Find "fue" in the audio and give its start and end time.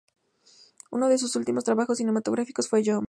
2.67-2.83